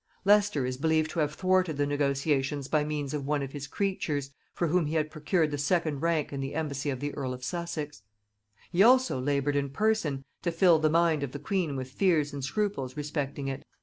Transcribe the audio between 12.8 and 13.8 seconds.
respecting it.